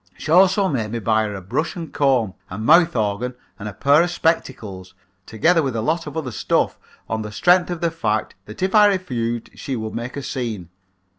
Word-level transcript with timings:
She 0.17 0.31
also 0.31 0.67
made 0.67 0.91
me 0.93 0.97
buy 0.97 1.25
her 1.25 1.35
a 1.35 1.43
brush 1.43 1.75
and 1.75 1.93
comb, 1.93 2.33
a 2.49 2.57
mouth 2.57 2.95
organ 2.95 3.35
and 3.59 3.69
a 3.69 3.73
pair 3.73 4.01
of 4.01 4.09
spectacles, 4.09 4.95
together 5.27 5.61
with 5.61 5.75
a 5.75 5.81
lot 5.83 6.07
of 6.07 6.17
other 6.17 6.31
stuff 6.31 6.79
on 7.07 7.21
the 7.21 7.31
strength 7.31 7.69
of 7.69 7.81
the 7.81 7.91
fact 7.91 8.33
that 8.45 8.63
if 8.63 8.73
I 8.73 8.87
refused 8.87 9.51
she 9.53 9.75
would 9.75 9.93
make 9.93 10.17
a 10.17 10.23
scene. 10.23 10.69